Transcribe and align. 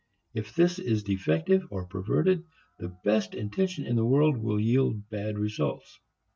If 0.33 0.55
this 0.55 0.79
is 0.79 1.03
defective 1.03 1.67
or 1.69 1.85
perverted, 1.85 2.45
the 2.79 2.89
best 3.03 3.35
intention 3.35 3.85
in 3.85 3.95
the 3.97 4.03
world 4.03 4.35
will 4.37 4.59
yield 4.59 5.07
bad 5.11 5.37
results. 5.37 5.99